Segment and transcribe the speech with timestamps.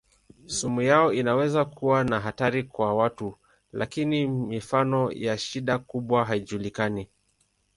[0.47, 3.37] Sumu yao inaweza kuwa na hatari kwa watu
[3.71, 7.07] lakini mifano ya shida kubwa haijulikani.